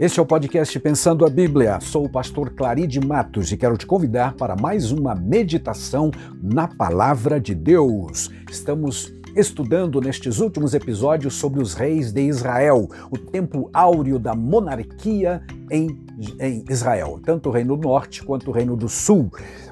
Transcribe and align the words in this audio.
Este 0.00 0.18
é 0.18 0.22
o 0.22 0.26
podcast 0.26 0.80
Pensando 0.80 1.24
a 1.24 1.30
Bíblia. 1.30 1.78
Sou 1.80 2.06
o 2.06 2.08
pastor 2.08 2.50
Claride 2.50 2.98
Matos 3.00 3.52
e 3.52 3.56
quero 3.56 3.76
te 3.76 3.86
convidar 3.86 4.34
para 4.34 4.56
mais 4.56 4.90
uma 4.90 5.14
meditação 5.14 6.10
na 6.42 6.66
palavra 6.66 7.40
de 7.40 7.54
Deus. 7.54 8.28
Estamos 8.50 9.14
estudando 9.36 10.00
nestes 10.00 10.40
últimos 10.40 10.74
episódios 10.74 11.34
sobre 11.34 11.62
os 11.62 11.74
reis 11.74 12.10
de 12.10 12.22
Israel, 12.22 12.88
o 13.08 13.16
tempo 13.16 13.70
áureo 13.72 14.18
da 14.18 14.34
monarquia 14.34 15.40
em, 15.70 15.96
em 16.40 16.64
Israel, 16.68 17.20
tanto 17.24 17.48
o 17.48 17.52
Reino 17.52 17.76
Norte 17.76 18.24
quanto 18.24 18.50
o 18.50 18.52
Reino 18.52 18.76
do 18.76 18.88
Sul. 18.88 19.30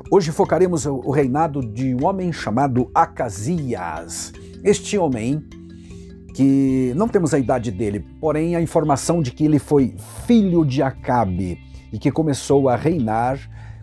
Hoje 0.08 0.30
focaremos 0.30 0.86
o 0.86 1.10
reinado 1.10 1.60
de 1.60 1.96
um 1.96 2.06
homem 2.06 2.32
chamado 2.32 2.88
Acasias. 2.94 4.32
Este 4.62 4.96
homem 4.96 5.44
que 6.34 6.92
não 6.96 7.08
temos 7.08 7.34
a 7.34 7.38
idade 7.38 7.70
dele, 7.70 8.00
porém 8.20 8.56
a 8.56 8.60
informação 8.60 9.22
de 9.22 9.30
que 9.30 9.44
ele 9.44 9.58
foi 9.58 9.94
filho 10.26 10.64
de 10.64 10.82
Acabe 10.82 11.58
e 11.92 11.98
que 11.98 12.10
começou 12.10 12.68
a 12.68 12.76
reinar 12.76 13.38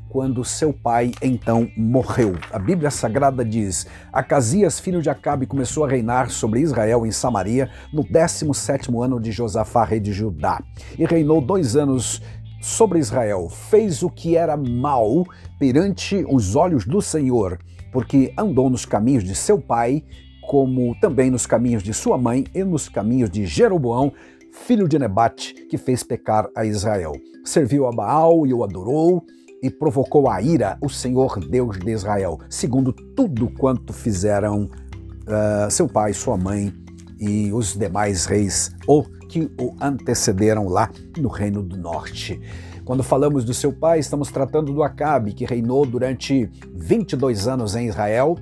quando 0.10 0.44
seu 0.44 0.74
pai 0.74 1.12
então 1.22 1.70
morreu. 1.78 2.36
A 2.52 2.58
Bíblia 2.58 2.90
Sagrada 2.90 3.46
diz: 3.46 3.86
Acasias, 4.12 4.80
filho 4.80 5.02
de 5.02 5.10
Acabe, 5.10 5.46
começou 5.46 5.86
a 5.86 5.88
reinar 5.88 6.30
sobre 6.32 6.62
Israel 6.62 7.06
em 7.06 7.12
Samaria 7.12 7.70
no 7.94 8.04
17 8.04 8.90
ano 9.00 9.20
de 9.20 9.32
Josafá, 9.32 9.86
rei 9.86 10.00
de 10.00 10.12
Judá, 10.12 10.62
e 10.98 11.06
reinou 11.06 11.40
dois 11.40 11.76
anos 11.76 12.22
sobre 12.60 13.00
Israel. 13.00 13.48
Fez 13.50 14.04
o 14.04 14.10
que 14.10 14.36
era 14.36 14.58
mal 14.58 15.24
perante 15.60 16.26
os 16.28 16.56
olhos 16.56 16.86
do 16.86 17.02
Senhor, 17.02 17.60
porque 17.92 18.34
andou 18.38 18.70
nos 18.70 18.86
caminhos 18.86 19.24
de 19.24 19.36
seu 19.36 19.62
pai 19.62 20.04
como 20.50 20.96
também 21.00 21.30
nos 21.30 21.46
caminhos 21.46 21.84
de 21.84 21.94
sua 21.94 22.18
mãe 22.18 22.44
e 22.56 22.64
nos 22.64 22.90
caminhos 22.90 23.30
de 23.30 23.46
Jeroboão, 23.46 24.12
filho 24.52 24.88
de 24.88 24.98
Nebate, 24.98 25.54
que 25.70 25.78
fez 25.78 26.02
pecar 26.02 26.50
a 26.58 26.66
Israel. 26.66 27.14
Serviu 27.46 27.86
a 27.86 27.92
Baal 27.92 28.48
e 28.48 28.54
o 28.54 28.64
adorou, 28.64 29.24
e 29.62 29.70
provocou 29.70 30.28
a 30.28 30.42
ira 30.42 30.76
o 30.82 30.90
Senhor 30.90 31.40
Deus 31.40 31.78
de 31.78 31.92
Israel, 31.92 32.40
segundo 32.50 32.92
tudo 32.92 33.48
quanto 33.60 33.94
fizeram 33.94 34.64
uh, 34.64 35.70
seu 35.70 35.88
pai, 35.88 36.14
sua 36.14 36.36
mãe 36.36 36.74
e 37.20 37.54
os 37.54 37.78
demais 37.78 38.26
reis 38.26 38.72
ou 38.88 39.04
que 39.30 39.52
o 39.62 39.76
antecederam 39.80 40.68
lá 40.68 40.90
no 41.16 41.30
Reino 41.30 41.62
do 41.62 41.78
Norte. 41.78 42.42
Quando 42.84 43.04
falamos 43.04 43.46
do 43.46 43.54
seu 43.54 43.72
pai, 43.72 44.00
estamos 44.00 44.32
tratando 44.32 44.74
do 44.74 44.82
Acabe, 44.82 45.32
que 45.32 45.46
reinou 45.46 45.86
durante 45.86 46.50
22 46.74 47.48
anos 47.48 47.76
em 47.76 47.86
Israel 47.86 48.36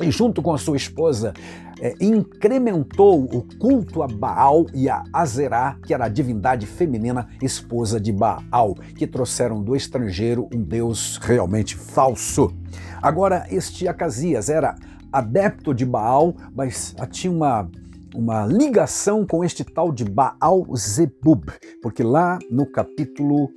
e 0.00 0.10
junto 0.10 0.42
com 0.42 0.52
a 0.52 0.58
sua 0.58 0.76
esposa, 0.76 1.32
é, 1.80 1.94
incrementou 2.00 3.24
o 3.24 3.42
culto 3.58 4.02
a 4.02 4.06
Baal 4.06 4.66
e 4.72 4.88
a 4.88 5.02
Azerá, 5.12 5.76
que 5.84 5.92
era 5.92 6.06
a 6.06 6.08
divindade 6.08 6.66
feminina 6.66 7.28
esposa 7.42 8.00
de 8.00 8.12
Baal, 8.12 8.74
que 8.96 9.06
trouxeram 9.06 9.62
do 9.62 9.74
estrangeiro 9.74 10.48
um 10.54 10.62
deus 10.62 11.18
realmente 11.22 11.76
falso. 11.76 12.52
Agora, 13.02 13.46
este 13.50 13.86
Acasias 13.86 14.48
era 14.48 14.74
adepto 15.12 15.74
de 15.74 15.84
Baal, 15.84 16.34
mas 16.54 16.94
tinha 17.10 17.32
uma 17.32 17.68
uma 18.14 18.46
ligação 18.46 19.26
com 19.26 19.44
este 19.44 19.64
tal 19.64 19.92
de 19.92 20.04
Baal 20.04 20.64
Zebub, 20.76 21.50
porque 21.82 22.02
lá 22.02 22.38
no 22.48 22.64
capítulo 22.64 23.50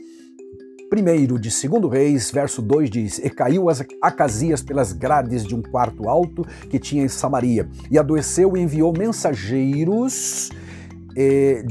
Primeiro 0.89 1.37
de 1.37 1.51
Segundo 1.51 1.89
Reis, 1.89 2.31
verso 2.31 2.61
2 2.61 2.89
diz: 2.89 3.19
E 3.19 3.29
caiu 3.29 3.65
Acasias 4.01 4.61
pelas 4.61 4.93
grades 4.93 5.43
de 5.43 5.53
um 5.53 5.61
quarto 5.61 6.07
alto 6.07 6.45
que 6.69 6.79
tinha 6.79 7.03
em 7.03 7.09
Samaria, 7.09 7.69
e 7.91 7.99
adoeceu 7.99 8.55
e 8.55 8.61
enviou 8.61 8.93
mensageiros. 8.97 10.49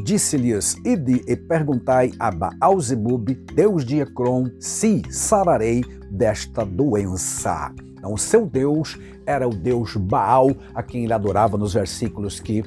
Disse-lhes: 0.05 0.77
Ide 0.85 1.23
e 1.27 1.35
perguntai 1.35 2.13
a 2.19 2.31
Baalzebub, 2.31 3.35
Deus 3.55 3.87
de 3.87 4.01
Ecrom, 4.01 4.51
se 4.61 5.01
sararei 5.09 5.83
desta 6.11 6.63
doença. 6.63 7.73
Então, 7.97 8.13
o 8.13 8.19
seu 8.19 8.45
Deus 8.45 8.99
era 9.25 9.49
o 9.49 9.55
Deus 9.55 9.97
Baal, 9.97 10.51
a 10.75 10.83
quem 10.83 11.05
ele 11.05 11.15
adorava 11.15 11.57
nos 11.57 11.73
versículos 11.73 12.39
que 12.39 12.63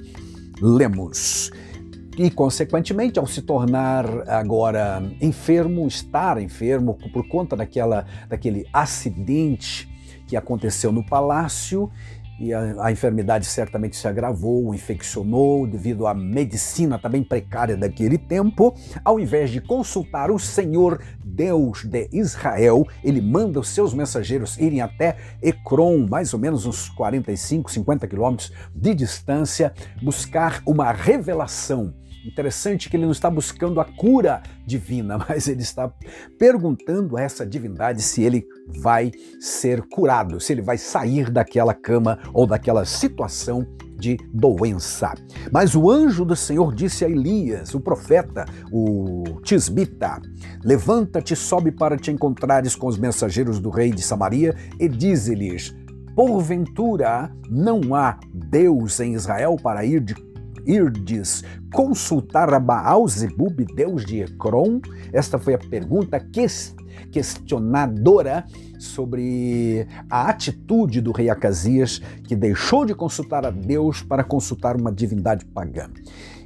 lemos 0.60 1.52
e, 2.20 2.30
consequentemente, 2.30 3.18
ao 3.18 3.26
se 3.26 3.42
tornar 3.42 4.06
agora 4.28 5.02
enfermo, 5.22 5.88
estar 5.88 6.38
enfermo 6.42 6.98
por 7.14 7.26
conta 7.30 7.56
daquela, 7.56 8.06
daquele 8.28 8.68
acidente 8.74 9.88
que 10.28 10.36
aconteceu 10.36 10.92
no 10.92 11.02
palácio, 11.02 11.90
e 12.38 12.54
a, 12.54 12.76
a, 12.84 12.92
enfermidade 12.92 13.46
certamente 13.46 13.96
se 13.96 14.06
agravou, 14.06 14.76
infeccionou 14.76 15.66
devido 15.66 16.08
à 16.08 16.14
medicina 16.14 17.00
também 17.00 17.24
precária 17.24 17.78
daquele 17.78 18.18
tempo. 18.18 18.76
Ao 19.04 19.18
invés 19.18 19.50
de 19.50 19.62
consultar 19.62 20.30
o 20.30 20.38
Senhor 20.38 21.02
Deus 21.24 21.86
de 21.86 22.10
Israel, 22.12 22.86
ele 23.02 23.22
manda 23.22 23.62
os 23.62 23.70
seus 23.70 23.94
mensageiros 23.94 24.58
irem 24.58 24.82
até 24.82 25.16
Ecrom, 25.42 26.06
mais 26.10 26.34
ou 26.34 26.40
menos 26.40 26.66
uns 26.66 26.90
45, 26.90 27.72
50 27.72 28.08
quilômetros 28.10 28.52
de 28.76 28.94
distância, 28.94 29.74
buscar 30.02 30.62
uma 30.66 30.92
revelação 30.92 31.94
Interessante 32.30 32.92
que 32.92 32.96
ele 32.96 33.06
não 33.06 33.12
está 33.12 33.28
buscando 33.28 33.82
a 33.82 33.86
cura 33.86 34.44
divina, 34.64 35.18
mas 35.28 35.48
ele 35.48 35.64
está 35.64 35.92
perguntando 36.38 37.18
a 37.18 37.22
essa 37.22 37.44
divindade 37.44 38.04
se 38.04 38.22
ele 38.22 38.46
vai 38.68 39.12
ser 39.40 39.82
curado, 39.90 40.40
se 40.40 40.54
ele 40.54 40.62
vai 40.62 40.78
sair 40.78 41.32
daquela 41.32 41.74
cama 41.74 42.20
ou 42.32 42.46
daquela 42.46 42.86
situação 42.86 43.66
de 43.98 44.16
doença. 44.32 45.12
Mas 45.52 45.76
o 45.76 45.90
anjo 45.90 46.24
do 46.24 46.36
Senhor 46.36 46.74
disse 46.74 47.04
a 47.04 47.10
Elias, 47.10 47.74
o 47.74 47.80
profeta, 47.80 48.46
o 48.72 49.42
Tisbita: 49.42 50.22
Levanta-te, 50.64 51.36
sobe 51.36 51.72
para 51.72 51.98
te 51.98 52.12
encontrares 52.12 52.76
com 52.76 52.88
os 52.88 52.98
mensageiros 52.98 53.60
do 53.60 53.72
rei 53.72 53.90
de 53.90 54.04
Samaria 54.04 54.56
e 54.80 54.88
dize-lhes: 54.88 55.76
Porventura 56.16 57.32
não 57.50 57.96
há 57.96 58.20
Deus 58.32 59.00
em 59.00 59.16
Israel 59.16 59.58
para 59.62 59.84
ir 59.84 60.00
de 60.00 60.29
irdes 60.66 61.44
consultar 61.74 62.54
a 62.54 62.60
Baal 62.60 63.08
Zebub, 63.08 63.66
deus 63.76 64.06
de 64.06 64.22
Ecrom? 64.22 64.80
Esta 65.14 65.38
foi 65.38 65.54
a 65.54 65.58
pergunta 65.58 66.20
questionadora 67.12 68.46
sobre 68.78 69.88
a 70.10 70.30
atitude 70.30 71.02
do 71.02 71.12
rei 71.12 71.30
Acasias, 71.30 72.02
que 72.24 72.36
deixou 72.36 72.86
de 72.86 72.94
consultar 72.94 73.46
a 73.46 73.50
Deus 73.50 74.02
para 74.02 74.24
consultar 74.24 74.76
uma 74.76 74.92
divindade 74.92 75.46
pagã. 75.46 75.90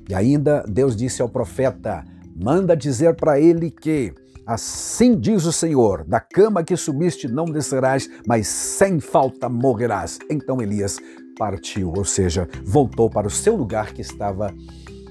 E 0.10 0.14
ainda 0.14 0.64
Deus 0.68 0.96
disse 0.96 1.22
ao 1.22 1.30
profeta: 1.30 2.04
manda 2.36 2.76
dizer 2.76 3.16
para 3.16 3.40
ele 3.40 3.70
que 3.70 4.14
Assim 4.46 5.18
diz 5.18 5.46
o 5.46 5.52
Senhor: 5.52 6.04
da 6.06 6.20
cama 6.20 6.64
que 6.64 6.76
subiste 6.76 7.28
não 7.28 7.46
descerás, 7.46 8.10
mas 8.28 8.48
sem 8.48 9.00
falta 9.00 9.48
morrerás. 9.48 10.20
Então 10.30 10.62
Elias 10.62 10.98
partiu, 11.38 11.94
ou 11.96 12.06
seja, 12.06 12.48
voltou 12.64 13.10
para 13.10 13.28
o 13.28 13.32
seu 13.32 13.56
lugar 13.56 13.94
que 13.94 14.02
estava 14.02 14.54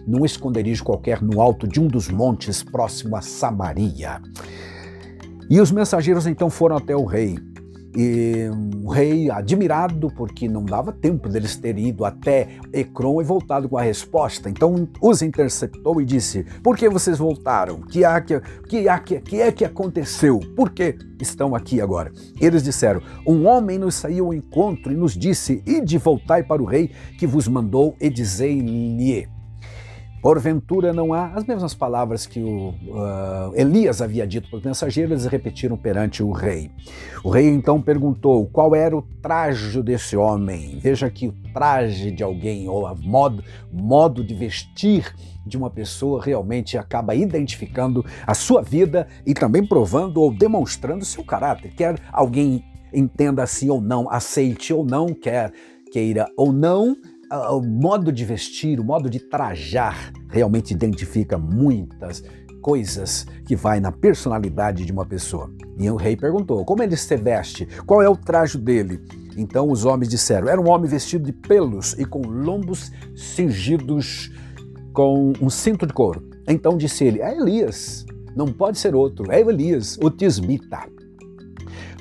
num 0.07 0.25
esconderijo 0.25 0.85
qualquer 0.85 1.23
no 1.23 1.41
alto 1.41 1.67
de 1.67 1.81
um 1.81 1.87
dos 1.87 2.09
montes 2.09 2.63
próximo 2.63 3.17
a 3.17 3.21
Samaria. 3.21 4.21
E 5.49 5.61
os 5.61 5.71
mensageiros 5.71 6.27
então 6.27 6.51
foram 6.51 6.77
até 6.77 6.95
o 6.95 7.05
rei. 7.05 7.39
E 7.95 8.49
o 8.83 8.89
rei, 8.89 9.31
admirado, 9.31 10.11
porque 10.17 10.49
não 10.49 10.65
dava 10.65 10.93
tempo 10.93 11.29
deles 11.29 11.57
terem 11.57 11.89
ido 11.89 12.05
até 12.05 12.49
Ecrom 12.73 13.21
e 13.21 13.25
voltado 13.25 13.69
com 13.69 13.77
a 13.77 13.83
resposta, 13.83 14.49
então 14.49 14.89
os 15.01 15.21
interceptou 15.21 16.01
e 16.01 16.05
disse: 16.05 16.45
Por 16.63 16.77
que 16.77 16.89
vocês 16.89 17.19
voltaram? 17.19 17.81
Que, 17.83 18.05
há 18.05 18.21
que, 18.21 18.41
que, 18.69 18.89
há 18.89 18.99
que, 18.99 19.21
que 19.21 19.41
é 19.41 19.53
que 19.53 19.65
aconteceu? 19.65 20.41
Por 20.57 20.71
que 20.71 20.97
estão 21.21 21.55
aqui 21.55 21.81
agora? 21.81 22.11
Eles 22.41 22.63
disseram: 22.63 23.03
Um 23.27 23.47
homem 23.47 23.79
nos 23.79 23.95
saiu 23.97 24.27
ao 24.27 24.35
encontro 24.35 24.91
e 24.91 24.97
nos 24.97 25.13
disse: 25.13 25.63
Ide 25.67 25.99
voltai 25.99 26.43
para 26.43 26.63
o 26.63 26.67
rei 26.67 26.91
que 27.19 27.27
vos 27.27 27.47
mandou 27.47 27.95
e 28.01 28.09
dizei-lhe. 28.09 29.42
Porventura 30.23 30.93
não 30.93 31.13
há 31.13 31.33
as 31.35 31.45
mesmas 31.45 31.75
palavras 31.75 32.27
que 32.27 32.39
o 32.39 32.69
uh, 32.69 33.53
Elias 33.57 34.01
havia 34.01 34.25
dito 34.25 34.49
para 34.49 34.59
os 34.59 34.65
mensageiros, 34.65 35.11
eles 35.11 35.27
repetiram 35.27 35.77
perante 35.77 36.23
o 36.23 36.31
rei. 36.31 36.71
O 37.25 37.29
rei 37.29 37.49
então 37.49 37.83
perguntou 37.83 38.47
qual 38.47 38.73
era 38.73 38.97
o 38.97 39.03
traje 39.21 39.83
desse 39.83 40.17
homem. 40.17 40.79
Veja 40.79 41.11
que 41.11 41.27
o 41.27 41.35
traje 41.53 42.13
de 42.13 42.23
alguém, 42.23 42.69
ou 42.69 42.87
a 42.87 42.95
modo, 42.95 43.43
modo 43.73 44.23
de 44.23 44.33
vestir 44.33 45.13
de 45.45 45.57
uma 45.57 45.69
pessoa, 45.69 46.23
realmente 46.23 46.79
acaba 46.79 47.17
identificando 47.17 48.07
a 48.25 48.33
sua 48.33 48.63
vida 48.63 49.09
e 49.27 49.35
também 49.35 49.67
provando 49.67 50.23
ou 50.23 50.33
demonstrando 50.33 51.05
seu 51.05 51.25
caráter. 51.25 51.73
Quer 51.75 51.99
alguém 52.13 52.65
entenda 52.95 53.43
assim 53.43 53.71
ou 53.71 53.81
não, 53.81 54.09
aceite 54.09 54.73
ou 54.73 54.85
não, 54.85 55.09
quer 55.09 55.53
queira 55.93 56.27
ou 56.39 56.53
não, 56.53 56.97
o 57.51 57.63
modo 57.63 58.13
de 58.13 58.25
vestir, 58.25 58.79
o 58.79 58.85
modo 58.85 59.09
de 59.09 59.19
trajar 59.19 60.13
realmente 60.29 60.73
identifica 60.73 61.39
muitas 61.39 62.23
coisas 62.61 63.27
que 63.45 63.57
vai 63.57 63.81
na 63.81 63.91
personalidade 63.91 64.85
de 64.85 64.93
uma 64.93 65.05
pessoa. 65.05 65.51
E 65.79 65.91
o 65.91 65.97
rei 65.97 66.17
perguntou: 66.17 66.65
como 66.65 66.83
ele 66.83 66.97
se 66.97 67.17
veste? 67.17 67.67
Qual 67.87 68.03
é 68.03 68.09
o 68.09 68.17
traje 68.17 68.59
dele? 68.59 69.01
Então 69.37 69.71
os 69.71 69.85
homens 69.85 70.09
disseram: 70.09 70.49
era 70.49 70.61
um 70.61 70.69
homem 70.69 70.89
vestido 70.89 71.25
de 71.25 71.33
pelos 71.33 71.95
e 71.95 72.05
com 72.05 72.21
lombos 72.21 72.93
cingidos 73.17 74.31
com 74.93 75.33
um 75.41 75.49
cinto 75.49 75.87
de 75.87 75.93
couro. 75.93 76.29
Então 76.47 76.77
disse 76.77 77.05
ele: 77.05 77.21
É 77.21 77.37
Elias, 77.37 78.07
não 78.37 78.47
pode 78.47 78.79
ser 78.79 78.95
outro, 78.95 79.31
é 79.33 79.41
Elias, 79.41 79.99
o 80.03 80.11
tisbita. 80.11 80.87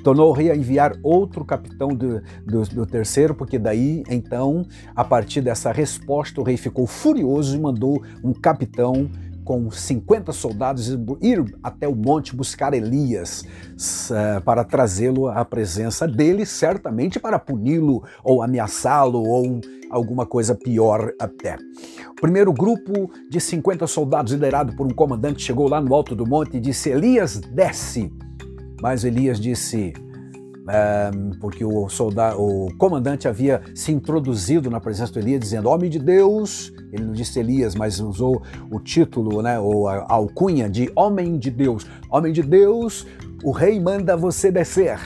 Tornou 0.03 0.29
o 0.29 0.33
rei 0.33 0.51
a 0.51 0.55
enviar 0.55 0.93
outro 1.03 1.45
capitão 1.45 1.89
do, 1.89 2.21
do, 2.45 2.63
do, 2.63 2.85
terceiro, 2.85 3.35
porque 3.35 3.59
daí, 3.59 4.03
então, 4.09 4.65
a 4.95 5.03
partir 5.03 5.41
dessa 5.41 5.71
resposta, 5.71 6.41
o 6.41 6.43
rei 6.43 6.57
ficou 6.57 6.87
furioso 6.87 7.55
e 7.55 7.59
mandou 7.59 8.03
um 8.23 8.33
capitão 8.33 9.09
com 9.43 9.69
50 9.69 10.31
soldados 10.31 10.89
ir 11.21 11.43
até 11.63 11.87
o 11.87 11.95
monte 11.95 12.35
buscar 12.35 12.73
Elias 12.73 13.41
uh, 13.41 14.41
para 14.43 14.63
trazê-lo 14.63 15.27
à 15.27 15.43
presença 15.43 16.07
dele, 16.07 16.45
certamente 16.45 17.19
para 17.19 17.39
puni-lo 17.39 18.03
ou 18.23 18.41
ameaçá-lo 18.41 19.21
ou 19.21 19.59
alguma 19.89 20.25
coisa 20.25 20.55
pior 20.55 21.11
até. 21.19 21.57
O 22.09 22.21
primeiro 22.21 22.53
grupo 22.53 23.11
de 23.29 23.39
50 23.39 23.85
soldados, 23.87 24.31
liderado 24.31 24.75
por 24.75 24.87
um 24.87 24.91
comandante, 24.91 25.43
chegou 25.43 25.67
lá 25.67 25.81
no 25.81 25.93
alto 25.93 26.15
do 26.15 26.25
monte 26.25 26.57
e 26.57 26.59
disse: 26.59 26.89
Elias, 26.89 27.39
desce. 27.39 28.11
Mas 28.81 29.03
Elias 29.03 29.39
disse: 29.39 29.93
um, 30.61 31.31
porque 31.39 31.65
o, 31.65 31.89
soldado, 31.89 32.41
o 32.41 32.73
comandante 32.77 33.27
havia 33.27 33.61
se 33.73 33.91
introduzido 33.91 34.69
na 34.69 34.79
presença 34.79 35.11
do 35.11 35.19
Elias, 35.19 35.39
dizendo: 35.39 35.69
Homem 35.69 35.89
de 35.89 35.99
Deus. 35.99 36.73
Ele 36.91 37.05
não 37.05 37.13
disse 37.13 37.39
Elias, 37.39 37.73
mas 37.73 37.99
usou 37.99 38.41
o 38.69 38.79
título, 38.79 39.41
né, 39.41 39.59
ou 39.59 39.87
a 39.87 40.05
alcunha 40.09 40.69
de 40.69 40.91
Homem 40.95 41.37
de 41.37 41.49
Deus. 41.49 41.85
Homem 42.09 42.33
de 42.33 42.43
Deus, 42.43 43.07
o 43.43 43.51
rei 43.51 43.79
manda 43.79 44.17
você 44.17 44.51
descer. 44.51 44.99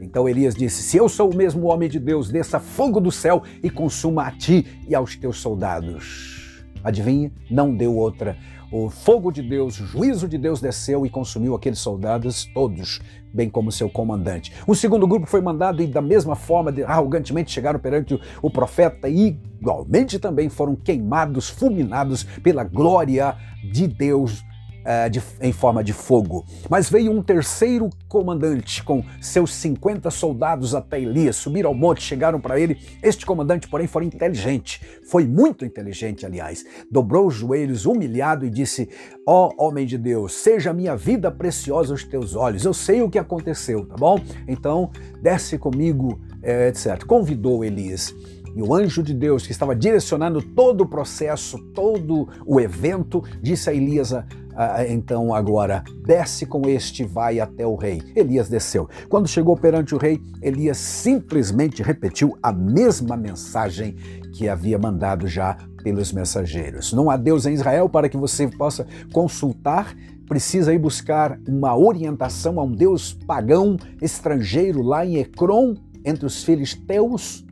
Então 0.00 0.28
Elias 0.28 0.54
disse: 0.54 0.82
Se 0.82 0.96
eu 0.96 1.08
sou 1.08 1.30
o 1.30 1.36
mesmo 1.36 1.66
homem 1.68 1.88
de 1.88 1.98
Deus, 1.98 2.30
desça 2.30 2.58
fogo 2.58 3.00
do 3.00 3.12
céu 3.12 3.42
e 3.62 3.70
consuma 3.70 4.26
a 4.26 4.30
ti 4.30 4.66
e 4.88 4.94
aos 4.94 5.16
teus 5.16 5.38
soldados. 5.38 6.64
Adivinha? 6.82 7.30
Não 7.48 7.74
deu 7.74 7.94
outra 7.94 8.36
o 8.72 8.88
fogo 8.88 9.30
de 9.30 9.42
Deus, 9.42 9.78
o 9.78 9.86
juízo 9.86 10.26
de 10.26 10.38
Deus 10.38 10.58
desceu 10.58 11.04
e 11.04 11.10
consumiu 11.10 11.54
aqueles 11.54 11.78
soldados 11.78 12.46
todos, 12.54 13.00
bem 13.32 13.50
como 13.50 13.70
seu 13.70 13.90
comandante. 13.90 14.50
Um 14.66 14.74
segundo 14.74 15.06
grupo 15.06 15.26
foi 15.26 15.42
mandado 15.42 15.82
e, 15.82 15.86
da 15.86 16.00
mesma 16.00 16.34
forma, 16.34 16.72
arrogantemente 16.86 17.52
chegaram 17.52 17.78
perante 17.78 18.18
o 18.40 18.50
profeta 18.50 19.10
e, 19.10 19.38
igualmente, 19.60 20.18
também 20.18 20.48
foram 20.48 20.74
queimados, 20.74 21.50
fulminados 21.50 22.24
pela 22.42 22.64
glória 22.64 23.36
de 23.70 23.86
Deus 23.86 24.42
uh, 24.82 25.10
de, 25.10 25.22
em 25.40 25.52
forma 25.52 25.82
de 25.82 25.92
fogo. 25.92 26.44
Mas 26.68 26.88
veio 26.88 27.12
um 27.12 27.22
terceiro 27.22 27.88
comandante 28.08 28.82
com 28.82 29.04
seus 29.20 29.54
50 29.54 30.10
soldados 30.10 30.74
até 30.74 31.00
Elias, 31.00 31.36
subiram 31.36 31.70
ao 31.70 31.74
monte, 31.74 32.02
chegaram 32.02 32.40
para 32.40 32.58
ele. 32.58 32.78
Este 33.02 33.24
comandante, 33.24 33.68
porém, 33.68 33.86
foi 33.86 34.04
inteligente, 34.04 34.80
foi 35.08 35.26
muito 35.26 35.64
inteligente, 35.64 36.26
aliás. 36.26 36.64
Dobrou 36.90 37.26
os 37.26 37.34
joelhos, 37.34 37.86
humilhado, 37.86 38.44
e 38.44 38.50
disse: 38.50 38.88
Ó 39.26 39.50
oh, 39.56 39.66
homem 39.66 39.86
de 39.86 39.96
Deus, 39.96 40.34
seja 40.34 40.72
minha 40.72 40.96
vida 40.96 41.30
preciosa 41.30 41.92
aos 41.92 42.04
teus 42.04 42.34
olhos. 42.34 42.64
Eu 42.64 42.74
sei 42.74 43.02
o 43.02 43.10
que 43.10 43.18
aconteceu, 43.18 43.86
tá 43.86 43.96
bom? 43.96 44.18
Então, 44.46 44.90
desce 45.20 45.58
comigo, 45.58 46.20
é, 46.42 46.68
etc. 46.68 47.04
Convidou 47.04 47.64
Elias. 47.64 48.14
E 48.54 48.62
o 48.62 48.74
anjo 48.74 49.02
de 49.02 49.14
Deus, 49.14 49.46
que 49.46 49.52
estava 49.52 49.74
direcionando 49.74 50.42
todo 50.42 50.82
o 50.82 50.88
processo, 50.88 51.58
todo 51.74 52.28
o 52.46 52.60
evento, 52.60 53.22
disse 53.40 53.70
a 53.70 53.74
Elias: 53.74 54.12
ah, 54.54 54.84
então 54.86 55.34
agora 55.34 55.82
desce 56.04 56.44
com 56.44 56.68
este, 56.68 57.04
vai 57.04 57.40
até 57.40 57.66
o 57.66 57.74
rei. 57.74 58.02
Elias 58.14 58.48
desceu. 58.48 58.88
Quando 59.08 59.26
chegou 59.26 59.56
perante 59.56 59.94
o 59.94 59.98
rei, 59.98 60.20
Elias 60.42 60.76
simplesmente 60.76 61.82
repetiu 61.82 62.36
a 62.42 62.52
mesma 62.52 63.16
mensagem 63.16 63.96
que 64.34 64.48
havia 64.48 64.78
mandado 64.78 65.26
já 65.26 65.56
pelos 65.82 66.12
mensageiros. 66.12 66.92
Não 66.92 67.10
há 67.10 67.16
Deus 67.16 67.46
em 67.46 67.54
Israel 67.54 67.88
para 67.88 68.08
que 68.08 68.16
você 68.16 68.46
possa 68.46 68.86
consultar 69.12 69.94
precisa 70.28 70.72
ir 70.72 70.78
buscar 70.78 71.38
uma 71.46 71.76
orientação 71.76 72.58
a 72.58 72.64
um 72.64 72.72
Deus 72.72 73.12
pagão 73.12 73.76
estrangeiro 74.00 74.80
lá 74.80 75.04
em 75.04 75.16
Ecrom, 75.16 75.74
entre 76.02 76.24
os 76.24 76.42
filisteus? 76.42 77.44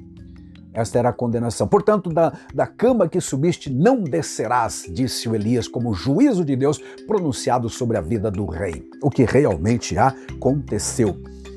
Esta 0.73 0.99
era 0.99 1.09
a 1.09 1.13
condenação. 1.13 1.67
Portanto, 1.67 2.11
da, 2.11 2.33
da 2.55 2.67
cama 2.67 3.09
que 3.09 3.21
subiste 3.21 3.71
não 3.71 4.03
descerás, 4.03 4.87
disse 4.89 5.29
o 5.29 5.35
Elias, 5.35 5.67
como 5.67 5.93
juízo 5.93 6.45
de 6.45 6.55
Deus 6.55 6.79
pronunciado 7.07 7.69
sobre 7.69 7.97
a 7.97 8.01
vida 8.01 8.31
do 8.31 8.47
rei. 8.47 8.89
O 9.03 9.11
que 9.11 9.25
realmente 9.25 9.97
aconteceu. 9.99 11.17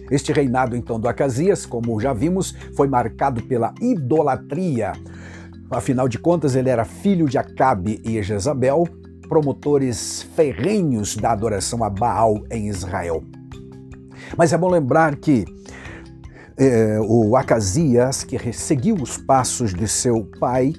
Este 0.09 0.33
reinado, 0.33 0.75
então, 0.75 0.99
do 0.99 1.07
Acasias, 1.07 1.65
como 1.65 1.99
já 1.99 2.13
vimos, 2.13 2.55
foi 2.75 2.87
marcado 2.87 3.41
pela 3.43 3.73
idolatria. 3.79 4.93
Afinal 5.69 6.07
de 6.07 6.19
contas, 6.19 6.55
ele 6.55 6.69
era 6.69 6.83
filho 6.83 7.27
de 7.27 7.37
Acabe 7.37 8.01
e 8.03 8.21
Jezabel, 8.21 8.87
promotores 9.29 10.23
ferrenhos 10.35 11.15
da 11.15 11.31
adoração 11.31 11.83
a 11.83 11.89
Baal 11.89 12.43
em 12.51 12.67
Israel. 12.67 13.23
Mas 14.37 14.53
é 14.53 14.57
bom 14.57 14.69
lembrar 14.69 15.15
que 15.15 15.45
é, 16.57 16.99
o 17.01 17.35
Acasias, 17.35 18.23
que 18.23 18.53
seguiu 18.53 18.95
os 18.95 19.17
passos 19.17 19.73
de 19.73 19.87
seu 19.87 20.25
pai, 20.39 20.73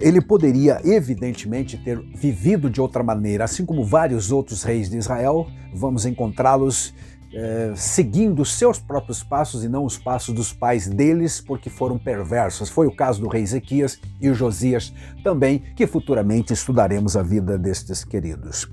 ele 0.00 0.20
poderia, 0.20 0.80
evidentemente, 0.84 1.78
ter 1.78 1.98
vivido 2.14 2.68
de 2.68 2.80
outra 2.80 3.02
maneira, 3.02 3.44
assim 3.44 3.64
como 3.64 3.84
vários 3.84 4.30
outros 4.30 4.62
reis 4.62 4.90
de 4.90 4.98
Israel, 4.98 5.46
vamos 5.74 6.04
encontrá-los 6.04 6.92
é, 7.32 7.72
seguindo 7.74 8.44
seus 8.44 8.78
próprios 8.78 9.22
passos 9.22 9.64
e 9.64 9.68
não 9.68 9.84
os 9.84 9.98
passos 9.98 10.34
dos 10.34 10.52
pais 10.52 10.86
deles, 10.86 11.40
porque 11.40 11.68
foram 11.68 11.98
perversos. 11.98 12.68
Foi 12.68 12.86
o 12.86 12.94
caso 12.94 13.20
do 13.20 13.28
rei 13.28 13.42
Ezequias 13.42 13.98
e 14.20 14.28
o 14.28 14.34
Josias 14.34 14.92
também, 15.22 15.58
que 15.74 15.86
futuramente 15.86 16.52
estudaremos 16.52 17.16
a 17.16 17.22
vida 17.22 17.58
destes 17.58 18.04
queridos. 18.04 18.68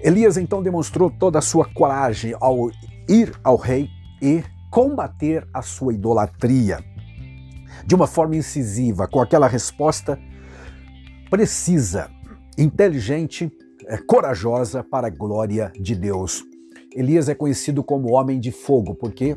Elias 0.00 0.36
então 0.36 0.62
demonstrou 0.62 1.10
toda 1.10 1.38
a 1.38 1.42
sua 1.42 1.64
coragem 1.64 2.34
ao 2.40 2.70
ir 3.08 3.32
ao 3.44 3.56
rei 3.56 3.88
e 4.20 4.42
combater 4.72 5.46
a 5.52 5.60
sua 5.60 5.92
idolatria 5.92 6.82
de 7.86 7.94
uma 7.94 8.06
forma 8.06 8.36
incisiva, 8.36 9.06
com 9.06 9.20
aquela 9.20 9.46
resposta 9.46 10.18
precisa, 11.30 12.10
inteligente, 12.56 13.52
é, 13.86 13.98
corajosa 13.98 14.82
para 14.82 15.08
a 15.08 15.10
glória 15.10 15.70
de 15.78 15.94
Deus. 15.94 16.42
Elias 16.94 17.28
é 17.28 17.34
conhecido 17.34 17.84
como 17.84 18.14
homem 18.14 18.40
de 18.40 18.50
fogo, 18.50 18.94
porque 18.94 19.36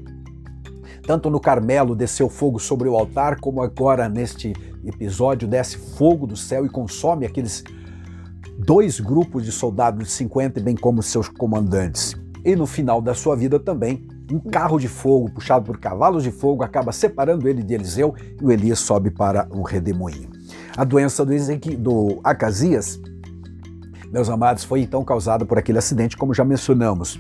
tanto 1.06 1.30
no 1.30 1.40
Carmelo 1.40 1.98
desceu 1.98 2.30
fogo 2.30 2.58
sobre 2.58 2.88
o 2.88 2.96
altar, 2.96 3.38
como 3.42 3.62
agora 3.62 4.08
neste 4.08 4.54
episódio 4.86 5.50
desce 5.50 5.78
fogo 5.78 6.26
do 6.26 6.38
céu 6.38 6.66
e 6.66 6.70
consome 6.70 7.26
aqueles 7.26 7.62
dois 8.58 9.02
grupos 9.02 9.44
de 9.44 9.52
soldados 9.52 10.08
de 10.08 10.14
50, 10.14 10.62
bem 10.62 10.78
como 10.78 11.04
seus 11.04 11.28
comandantes. 11.28 12.16
E 12.46 12.56
no 12.56 12.66
final 12.66 13.02
da 13.02 13.14
sua 13.14 13.36
vida 13.36 13.60
também 13.60 14.15
um 14.32 14.40
carro 14.40 14.80
de 14.80 14.88
fogo 14.88 15.30
puxado 15.30 15.66
por 15.66 15.78
cavalos 15.78 16.24
de 16.24 16.32
fogo 16.32 16.64
acaba 16.64 16.92
separando 16.92 17.48
ele 17.48 17.62
de 17.62 17.74
Eliseu 17.74 18.16
e 18.42 18.44
o 18.44 18.52
Elias 18.52 18.80
sobe 18.80 19.12
para 19.12 19.48
o 19.52 19.62
redemoinho. 19.62 20.30
A 20.76 20.84
doença 20.84 21.26
do, 21.26 21.32
do 21.78 22.20
Acasias, 22.24 23.00
meus 24.12 24.30
amados, 24.30 24.64
foi 24.64 24.82
então 24.82 25.04
causada 25.04 25.46
por 25.46 25.58
aquele 25.58 25.78
acidente, 25.78 26.18
como 26.18 26.34
já 26.34 26.44
mencionamos 26.44 27.20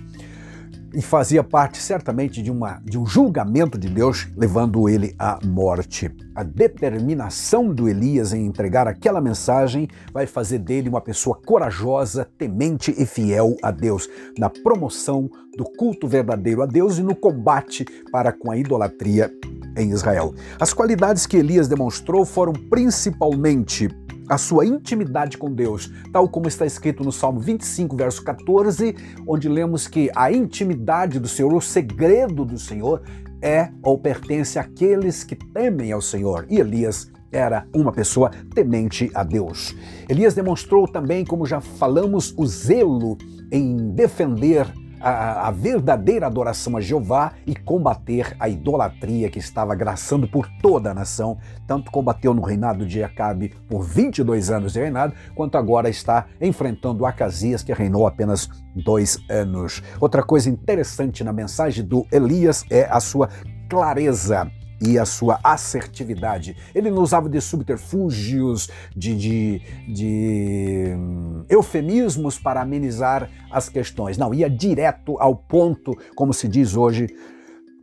e 0.96 1.02
fazia 1.02 1.44
parte 1.44 1.78
certamente 1.78 2.42
de, 2.42 2.50
uma, 2.50 2.82
de 2.84 2.98
um 2.98 3.06
julgamento 3.06 3.78
de 3.78 3.90
Deus, 3.90 4.28
levando 4.36 4.88
ele 4.88 5.14
à 5.20 5.38
morte. 5.44 6.10
A 6.34 6.42
determinação 6.42 7.74
do 7.74 7.90
Elias 7.90 8.32
em 8.34 8.46
entregar 8.46 8.88
aquela 8.88 9.20
mensagem 9.20 9.90
vai 10.14 10.26
fazer 10.26 10.60
dele 10.60 10.88
uma 10.88 11.02
pessoa 11.02 11.38
corajosa, 11.46 12.28
temente 12.38 12.96
e 12.98 13.06
fiel 13.06 13.58
a 13.62 13.72
Deus, 13.72 14.08
na 14.40 14.50
promoção 14.50 15.30
do 15.58 15.66
culto 15.66 16.08
verdadeiro 16.08 16.62
a 16.62 16.66
Deus 16.66 16.98
e 16.98 17.04
no 17.04 17.16
combate 17.16 17.86
para 18.12 18.32
com 18.32 18.50
a 18.50 18.58
idolatria 18.58 19.30
em 19.78 19.92
Israel. 19.92 20.34
As 20.60 20.74
qualidades 20.74 21.26
que 21.26 21.38
Elias 21.38 21.68
demonstrou 21.68 22.26
foram 22.26 22.54
principalmente 22.54 23.90
a 24.30 24.38
sua 24.38 24.66
intimidade 24.66 25.38
com 25.38 25.52
Deus, 25.54 25.92
tal 26.12 26.28
como 26.28 26.48
está 26.48 26.66
escrito 26.66 27.04
no 27.04 27.12
Salmo 27.12 27.40
25, 27.40 27.96
verso 27.96 28.24
14, 28.24 28.96
onde 29.28 29.48
lemos 29.48 29.88
que 29.88 30.10
a 30.16 30.32
intimidade 30.32 31.20
do 31.20 31.28
Senhor, 31.28 31.54
o 31.54 31.62
segredo 31.62 32.44
do 32.44 32.58
Senhor, 32.58 33.02
é 33.42 33.70
ou 33.84 33.98
pertence 33.98 34.58
àqueles 34.58 35.24
que 35.24 35.36
temem 35.36 35.92
ao 35.92 36.02
Senhor. 36.02 36.46
E 36.50 36.60
Elias 36.60 37.12
era 37.32 37.68
uma 37.76 37.92
pessoa 37.92 38.32
temente 38.54 39.12
a 39.14 39.24
Deus. 39.24 39.76
Elias 40.10 40.34
demonstrou 40.34 40.88
também, 40.88 41.26
como 41.26 41.46
já 41.46 41.60
falamos, 41.62 42.34
o 42.38 42.46
zelo 42.46 43.18
em 43.52 43.92
defender 43.92 44.66
a, 45.00 45.48
a, 45.48 45.52
verdadeira 45.52 46.26
adoração 46.26 46.78
a 46.78 46.82
Jeová 46.82 47.34
e 47.46 47.56
combater 47.56 48.36
a 48.40 48.50
idolatria 48.50 49.30
que 49.30 49.40
estava 49.40 49.76
graçando 49.76 50.28
por 50.28 50.48
toda 50.62 50.92
a 50.92 50.94
nação. 50.94 51.38
Tanto 51.68 51.92
combateu 51.92 52.34
no 52.34 52.42
reinado 52.42 52.86
de 52.86 53.04
Acabe 53.04 53.54
por 53.70 53.84
22 53.84 54.52
anos 54.52 54.74
de 54.74 54.80
reinado, 54.80 55.14
quanto 55.36 55.58
agora 55.58 55.90
está 55.90 56.26
enfrentando 56.40 57.06
Acasias, 57.06 57.64
que 57.64 57.74
reinou 57.74 58.08
apenas 58.08 58.50
dois 58.76 59.20
anos. 59.30 59.82
Outra 60.00 60.24
coisa 60.24 60.50
interessante 60.50 61.24
na 61.24 61.34
mensagem 61.34 61.84
do 61.84 62.06
Elias 62.12 62.66
é 62.70 62.86
a 62.90 63.00
sua 63.00 63.30
clareza 63.70 64.52
e 64.82 65.00
a 65.00 65.06
sua 65.06 65.40
assertividade. 65.44 66.56
Ele 66.74 66.90
não 66.90 67.02
usava 67.02 67.30
de 67.30 67.40
subterfúgios, 67.40 68.70
de, 68.96 69.16
de, 69.16 69.62
de 69.88 70.94
hum, 70.96 71.46
eufemismos 71.50 72.38
para 72.38 72.62
amenizar 72.62 73.30
as 73.52 73.70
questões. 73.70 74.18
Não, 74.18 74.34
ia 74.34 74.50
direto 74.50 75.18
ao 75.20 75.36
ponto, 75.36 75.98
como 76.16 76.34
se 76.34 76.48
diz 76.48 76.76
hoje 76.76 77.08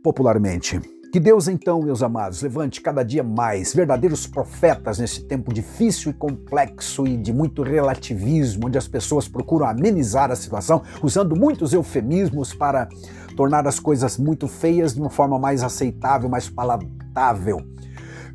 popularmente. 0.03 0.92
Que 1.13 1.19
Deus, 1.19 1.47
então, 1.47 1.79
meus 1.79 2.01
amados, 2.01 2.41
levante 2.41 2.81
cada 2.81 3.03
dia 3.03 3.21
mais 3.21 3.71
verdadeiros 3.71 4.25
profetas 4.25 4.97
nesse 4.97 5.23
tempo 5.23 5.53
difícil 5.53 6.09
e 6.09 6.13
complexo 6.15 7.05
e 7.05 7.15
de 7.15 7.31
muito 7.31 7.61
relativismo, 7.61 8.65
onde 8.65 8.79
as 8.79 8.87
pessoas 8.87 9.27
procuram 9.27 9.67
amenizar 9.67 10.31
a 10.31 10.35
situação, 10.35 10.81
usando 11.03 11.35
muitos 11.35 11.71
eufemismos 11.71 12.55
para 12.55 12.89
tornar 13.37 13.67
as 13.67 13.79
coisas 13.79 14.17
muito 14.17 14.47
feias 14.47 14.95
de 14.95 15.01
uma 15.01 15.11
forma 15.11 15.37
mais 15.37 15.61
aceitável, 15.61 16.27
mais 16.27 16.49
palatável. 16.49 17.61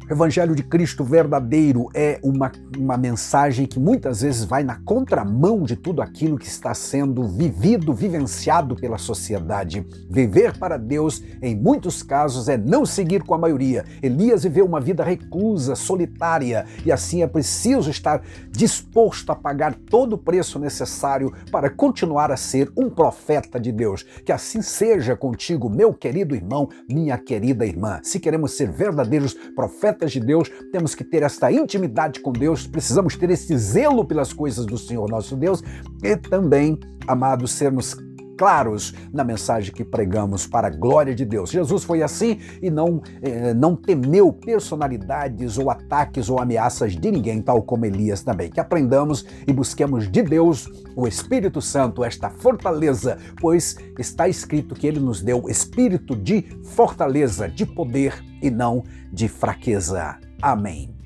O 0.09 0.13
Evangelho 0.15 0.55
de 0.55 0.63
Cristo 0.63 1.05
verdadeiro 1.05 1.91
é 1.93 2.19
uma, 2.23 2.51
uma 2.79 2.97
mensagem 2.97 3.67
que 3.67 3.79
muitas 3.79 4.23
vezes 4.23 4.43
vai 4.43 4.65
na 4.65 4.77
contramão 4.77 5.65
de 5.65 5.77
tudo 5.77 6.01
aquilo 6.01 6.39
que 6.39 6.47
está 6.47 6.73
sendo 6.73 7.29
vivido, 7.29 7.93
vivenciado 7.93 8.75
pela 8.75 8.97
sociedade. 8.97 9.87
Viver 10.09 10.59
para 10.59 10.79
Deus, 10.79 11.23
em 11.43 11.55
muitos 11.55 12.03
casos, 12.03 12.49
é 12.49 12.57
não 12.57 12.87
seguir 12.87 13.23
com 13.23 13.35
a 13.35 13.39
maioria. 13.39 13.85
Elias 14.03 14.45
viveu 14.45 14.65
uma 14.65 14.81
vida 14.81 15.05
reclusa, 15.05 15.75
solitária, 15.75 16.65
e 16.87 16.91
assim 16.91 17.23
é 17.23 17.27
preciso 17.27 17.91
estar 17.91 18.23
disposto 18.51 19.31
a 19.31 19.37
pagar 19.37 19.75
todo 19.75 20.15
o 20.15 20.19
preço 20.19 20.59
necessário 20.59 21.35
para 21.53 21.69
continuar 21.69 22.33
a 22.33 22.37
ser 22.39 22.73
um 22.75 22.89
profeta 22.89 23.61
de 23.61 23.71
Deus. 23.71 24.05
Que 24.25 24.33
assim 24.33 24.63
seja 24.63 25.15
contigo, 25.15 25.69
meu 25.69 25.93
querido 25.93 26.35
irmão, 26.35 26.71
minha 26.89 27.19
querida 27.19 27.67
irmã. 27.67 28.01
Se 28.03 28.19
queremos 28.19 28.57
ser 28.57 28.71
verdadeiros 28.71 29.35
profetas, 29.55 29.98
de 30.07 30.21
Deus, 30.21 30.51
temos 30.73 30.95
que 30.95 31.05
ter 31.05 31.23
esta 31.23 31.51
intimidade 31.51 32.21
com 32.21 32.33
Deus, 32.33 32.67
precisamos 32.67 33.17
ter 33.17 33.31
esse 33.31 33.57
zelo 33.57 34.05
pelas 34.05 34.33
coisas 34.33 34.65
do 34.65 34.79
Senhor 34.79 35.09
nosso 35.11 35.37
Deus 35.37 35.63
e 36.03 36.17
também, 36.17 36.79
amados, 37.07 37.53
sermos 37.53 37.97
claros 38.39 38.95
na 39.13 39.25
mensagem 39.25 39.75
que 39.75 39.85
pregamos 39.85 40.47
para 40.47 40.69
a 40.69 40.71
glória 40.71 41.15
de 41.15 41.25
Deus. 41.25 41.51
Jesus 41.51 41.83
foi 41.83 42.03
assim 42.03 42.39
e 42.63 42.71
não, 42.71 43.03
eh, 43.21 43.53
não 43.53 43.75
temeu 43.75 44.33
personalidades 44.33 45.59
ou 45.59 45.71
ataques 45.71 46.31
ou 46.31 46.41
ameaças 46.41 46.95
de 46.95 47.11
ninguém, 47.11 47.43
tal 47.43 47.61
como 47.63 47.85
Elias 47.85 48.23
também. 48.23 48.49
Que 48.49 48.61
aprendamos 48.61 49.27
e 49.47 49.53
busquemos 49.53 50.11
de 50.11 50.23
Deus 50.23 50.71
o 50.97 51.07
Espírito 51.07 51.61
Santo, 51.61 52.05
esta 52.05 52.31
fortaleza, 52.31 53.19
pois 53.41 53.77
está 53.99 54.29
escrito 54.29 54.75
que 54.75 54.87
ele 54.87 55.01
nos 55.01 55.21
deu 55.21 55.49
espírito 55.49 56.15
de 56.15 56.43
fortaleza, 56.63 57.49
de 57.49 57.67
poder 57.67 58.25
e 58.41 58.51
não 58.51 58.85
de 59.13 59.27
fraqueza. 59.29 60.17
Amém. 60.41 60.98